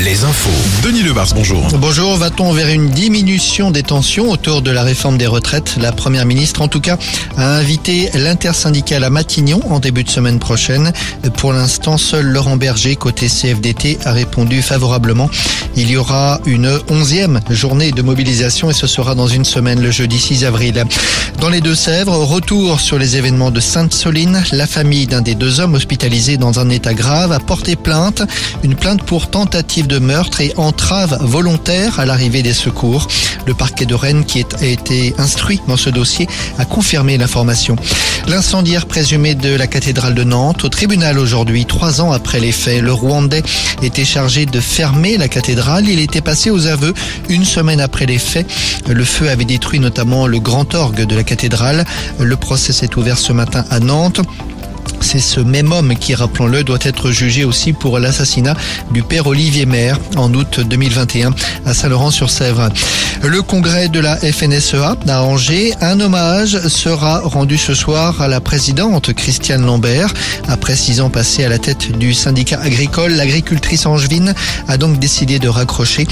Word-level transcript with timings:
les 0.00 0.24
infos. 0.24 0.50
Denis 0.82 1.02
Lebars, 1.02 1.28
bonjour. 1.34 1.66
Bonjour, 1.78 2.16
va-t-on 2.16 2.52
vers 2.52 2.68
une 2.68 2.90
diminution 2.90 3.70
des 3.70 3.82
tensions 3.82 4.30
autour 4.30 4.60
de 4.60 4.70
la 4.70 4.82
réforme 4.82 5.16
des 5.16 5.26
retraites? 5.26 5.76
La 5.80 5.92
Première 5.92 6.26
ministre, 6.26 6.60
en 6.60 6.68
tout 6.68 6.80
cas, 6.80 6.98
a 7.38 7.56
invité 7.56 8.10
l'intersyndicale 8.12 9.02
à 9.02 9.08
Matignon 9.08 9.62
en 9.70 9.80
début 9.80 10.04
de 10.04 10.10
semaine 10.10 10.38
prochaine. 10.38 10.92
Pour 11.38 11.54
l'instant, 11.54 11.96
seul 11.96 12.26
Laurent 12.26 12.58
Berger, 12.58 12.96
côté 12.96 13.28
CFDT, 13.28 13.98
a 14.04 14.12
répondu 14.12 14.60
favorablement. 14.60 15.30
Il 15.74 15.90
y 15.90 15.96
aura 15.96 16.40
une 16.44 16.78
onzième 16.90 17.40
journée 17.48 17.92
de 17.92 18.02
mobilisation 18.02 18.68
et 18.68 18.74
ce 18.74 18.86
sera 18.86 19.14
dans 19.14 19.26
une 19.26 19.46
semaine, 19.46 19.80
le 19.80 19.90
jeudi 19.90 20.18
6 20.18 20.44
avril. 20.44 20.84
Dans 21.40 21.48
les 21.48 21.62
Deux-Sèvres, 21.62 22.14
retour 22.24 22.80
sur 22.80 22.98
les 22.98 23.16
événements 23.16 23.50
de 23.50 23.60
Sainte-Soline. 23.60 24.42
La 24.52 24.66
famille 24.66 25.06
d'un 25.06 25.22
des 25.22 25.34
deux 25.34 25.60
hommes 25.60 25.74
hospitalisés 25.74 26.36
dans 26.36 26.60
un 26.60 26.68
état 26.68 26.92
grave 26.92 27.32
a 27.32 27.40
porté 27.40 27.74
plainte. 27.76 28.22
Une 28.62 28.74
plainte 28.74 29.02
pour 29.02 29.28
tentative 29.28 29.46
de 29.62 29.98
meurtre 29.98 30.42
et 30.42 30.52
entrave 30.56 31.16
volontaire 31.22 31.98
à 31.98 32.04
l'arrivée 32.04 32.42
des 32.42 32.52
secours. 32.52 33.08
Le 33.46 33.54
parquet 33.54 33.86
de 33.86 33.94
Rennes, 33.94 34.24
qui 34.26 34.44
a 34.60 34.64
été 34.64 35.14
instruit 35.16 35.62
dans 35.66 35.78
ce 35.78 35.88
dossier, 35.88 36.28
a 36.58 36.66
confirmé 36.66 37.16
l'information. 37.16 37.76
L'incendiaire 38.28 38.84
présumé 38.84 39.34
de 39.34 39.54
la 39.54 39.66
cathédrale 39.66 40.14
de 40.14 40.24
Nantes 40.24 40.64
au 40.64 40.68
tribunal 40.68 41.18
aujourd'hui, 41.18 41.64
trois 41.64 42.02
ans 42.02 42.12
après 42.12 42.38
les 42.38 42.52
faits. 42.52 42.82
Le 42.82 42.92
Rwandais 42.92 43.42
était 43.82 44.04
chargé 44.04 44.44
de 44.44 44.60
fermer 44.60 45.16
la 45.16 45.28
cathédrale. 45.28 45.88
Il 45.88 46.00
était 46.00 46.20
passé 46.20 46.50
aux 46.50 46.66
aveux 46.66 46.92
une 47.30 47.44
semaine 47.44 47.80
après 47.80 48.04
les 48.04 48.18
faits. 48.18 48.46
Le 48.86 49.04
feu 49.04 49.30
avait 49.30 49.46
détruit 49.46 49.80
notamment 49.80 50.26
le 50.26 50.38
grand 50.38 50.74
orgue 50.74 51.06
de 51.06 51.16
la 51.16 51.24
cathédrale. 51.24 51.86
Le 52.20 52.36
procès 52.36 52.74
s'est 52.74 52.94
ouvert 52.96 53.16
ce 53.16 53.32
matin 53.32 53.64
à 53.70 53.80
Nantes. 53.80 54.20
C'est 55.00 55.20
ce 55.20 55.40
même 55.40 55.72
homme 55.72 55.94
qui, 55.96 56.14
rappelons-le, 56.14 56.64
doit 56.64 56.78
être 56.82 57.10
jugé 57.10 57.44
aussi 57.44 57.72
pour 57.72 57.98
l'assassinat 57.98 58.54
du 58.90 59.02
père 59.02 59.26
Olivier 59.26 59.66
Maire 59.66 59.98
en 60.16 60.32
août 60.34 60.60
2021 60.60 61.32
à 61.64 61.74
Saint-Laurent-sur-Sèvre. 61.74 62.70
Le 63.22 63.42
congrès 63.42 63.88
de 63.88 64.00
la 64.00 64.16
FNSEA 64.16 64.96
à 65.08 65.22
Angers, 65.22 65.74
un 65.80 66.00
hommage 66.00 66.68
sera 66.68 67.20
rendu 67.20 67.56
ce 67.56 67.74
soir 67.74 68.20
à 68.20 68.28
la 68.28 68.40
présidente 68.40 69.12
Christiane 69.12 69.64
Lambert. 69.64 70.12
Après 70.48 70.76
six 70.76 71.00
ans 71.00 71.10
passés 71.10 71.44
à 71.44 71.48
la 71.48 71.58
tête 71.58 71.96
du 71.98 72.14
syndicat 72.14 72.60
agricole, 72.60 73.12
l'agricultrice 73.12 73.86
angevine 73.86 74.34
a 74.68 74.76
donc 74.76 74.98
décidé 74.98 75.38
de 75.38 75.48
raccrocher. 75.48 76.06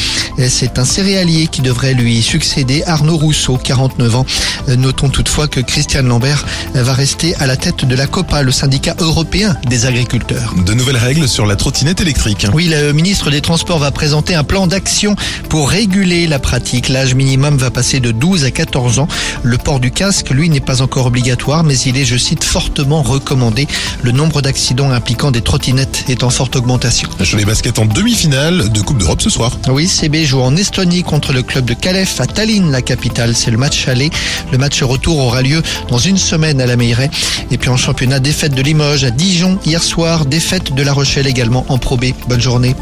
C'est 0.49 0.79
un 0.79 0.85
céréalier 0.85 1.47
qui 1.47 1.63
devrait 1.63 1.95
lui 1.95 2.23
succéder, 2.23 2.83
Arnaud 2.87 3.17
Rousseau, 3.17 3.59
49 3.63 4.17
ans. 4.17 4.27
Notons 4.69 5.09
toutefois 5.09 5.47
que 5.47 5.61
Christiane 5.61 6.09
Lambert 6.09 6.45
va 6.75 6.95
rester 6.95 7.35
à 7.37 7.47
la 7.47 7.57
tête 7.57 7.85
de 7.85 7.95
la 7.95 8.07
COPA, 8.07 8.43
le 8.43 8.53
syndicat 8.53 8.74
européen 8.99 9.57
des 9.69 9.87
agriculteurs. 9.87 10.55
De 10.67 10.75
nouvelles 10.75 10.97
règles 10.97 11.29
sur 11.29 11.47
la 11.47 11.57
trottinette 11.57 12.01
électrique. 12.01 12.47
Oui, 12.53 12.67
le 12.69 12.93
ministre 12.93 13.31
des 13.31 13.41
Transports 13.41 13.79
va 13.79 13.91
présenter 13.91 14.35
un 14.35 14.45
plan 14.45 14.67
d'action 14.67 15.17
pour 15.49 15.71
réguler 15.71 16.27
la 16.27 16.39
pratique. 16.39 16.89
L'âge 16.89 17.15
minimum 17.15 17.57
va 17.57 17.71
passer 17.71 18.01
de 18.01 18.11
12 18.11 18.45
à 18.45 18.51
14 18.51 18.99
ans. 18.99 19.09
Le 19.43 19.59
port 19.59 19.81
du 19.81 19.91
casque, 19.91 20.31
lui, 20.31 20.49
n'est 20.49 20.61
pas 20.61 20.83
encore 20.83 21.07
obligatoire, 21.07 21.63
mais 21.63 21.79
il 21.79 21.97
est, 21.97 22.05
je 22.05 22.17
cite, 22.17 22.43
fortement 22.43 23.03
recommandé. 23.03 23.69
Le 24.03 24.13
nombre 24.13 24.43
d'accidents 24.43 24.91
impliquant 24.91 25.31
des 25.31 25.43
trottinettes 25.43 26.05
est 26.09 26.25
en 26.25 26.31
forte 26.31 26.57
augmentation. 26.57 27.09
Les 27.37 27.45
baskets 27.45 27.79
en 27.79 27.87
demi-finale 27.87 28.71
de 28.71 28.81
Coupe 28.81 28.99
d'Europe 28.99 29.23
ce 29.23 29.31
soir. 29.31 29.57
Oui, 29.69 29.87
CB 29.87 30.25
joue 30.25 30.41
en 30.41 30.57
Estonie 30.57 31.03
contre 31.03 31.33
le 31.33 31.43
club 31.43 31.65
de 31.65 31.75
Calef 31.75 32.21
à 32.21 32.27
Tallinn, 32.27 32.71
la 32.71 32.83
capitale. 32.83 33.37
C'est 33.37 33.51
le 33.51 33.59
match 33.59 33.87
aller. 33.89 34.11
Le 34.53 34.59
match 34.59 34.83
retour 34.83 35.19
aura 35.19 35.43
lieu 35.43 35.63
dans 35.89 35.99
une 35.99 36.19
semaine 36.19 36.61
à 36.61 36.67
la 36.67 36.77
Meilleray. 36.77 37.11
Et 37.51 37.59
puis 37.59 37.71
en 37.71 37.77
championnat, 37.77 38.19
défaite 38.19 38.55
de 38.55 38.64
Limoges 38.65 39.05
à 39.05 39.11
Dijon 39.11 39.59
hier 39.67 39.83
soir, 39.83 40.25
défaite 40.25 40.73
de 40.73 40.83
La 40.83 40.95
Rochelle 40.95 41.27
également 41.27 41.67
en 41.69 41.77
Pro 41.77 41.99
B. 41.99 42.07
Bonne 42.29 42.41
journée. 42.41 42.75